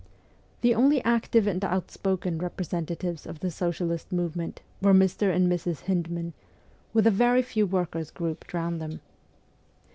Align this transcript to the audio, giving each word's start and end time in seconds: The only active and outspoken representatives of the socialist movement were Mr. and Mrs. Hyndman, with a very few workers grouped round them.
The 0.61 0.73
only 0.73 1.03
active 1.03 1.45
and 1.45 1.63
outspoken 1.63 2.39
representatives 2.39 3.27
of 3.27 3.39
the 3.39 3.51
socialist 3.51 4.11
movement 4.11 4.61
were 4.81 4.95
Mr. 4.95 5.31
and 5.31 5.47
Mrs. 5.47 5.81
Hyndman, 5.81 6.33
with 6.91 7.05
a 7.05 7.11
very 7.11 7.43
few 7.43 7.67
workers 7.67 8.09
grouped 8.09 8.51
round 8.51 8.81
them. 8.81 9.01